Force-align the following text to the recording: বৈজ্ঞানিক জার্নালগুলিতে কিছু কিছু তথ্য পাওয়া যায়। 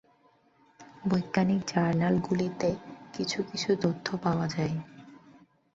বৈজ্ঞানিক 1.05 1.61
জার্নালগুলিতে 1.67 2.69
কিছু 3.13 3.39
কিছু 3.43 3.69
তথ্য 3.81 4.07
পাওয়া 4.17 4.45
যায়। 4.47 4.75